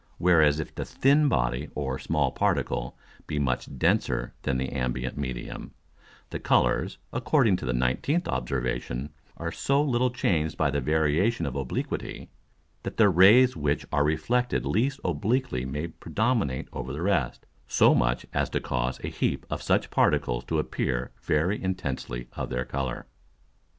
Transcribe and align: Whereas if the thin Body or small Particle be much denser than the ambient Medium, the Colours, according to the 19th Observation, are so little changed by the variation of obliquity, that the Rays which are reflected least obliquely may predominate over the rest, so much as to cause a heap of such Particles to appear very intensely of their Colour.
Whereas 0.17 0.59
if 0.59 0.73
the 0.73 0.83
thin 0.83 1.29
Body 1.29 1.69
or 1.75 1.99
small 1.99 2.31
Particle 2.31 2.97
be 3.27 3.37
much 3.37 3.69
denser 3.77 4.33
than 4.41 4.57
the 4.57 4.69
ambient 4.71 5.15
Medium, 5.15 5.75
the 6.31 6.39
Colours, 6.39 6.97
according 7.13 7.55
to 7.57 7.67
the 7.67 7.71
19th 7.73 8.27
Observation, 8.27 9.11
are 9.37 9.51
so 9.51 9.79
little 9.79 10.09
changed 10.09 10.57
by 10.57 10.71
the 10.71 10.81
variation 10.81 11.45
of 11.45 11.55
obliquity, 11.55 12.31
that 12.81 12.97
the 12.97 13.09
Rays 13.09 13.55
which 13.55 13.85
are 13.91 14.03
reflected 14.03 14.65
least 14.65 14.99
obliquely 15.05 15.65
may 15.65 15.89
predominate 15.89 16.67
over 16.73 16.91
the 16.93 17.03
rest, 17.03 17.45
so 17.67 17.93
much 17.93 18.25
as 18.33 18.49
to 18.49 18.59
cause 18.59 18.99
a 19.03 19.07
heap 19.07 19.45
of 19.51 19.61
such 19.61 19.91
Particles 19.91 20.45
to 20.45 20.57
appear 20.57 21.11
very 21.21 21.61
intensely 21.63 22.27
of 22.33 22.49
their 22.49 22.65
Colour. 22.65 23.05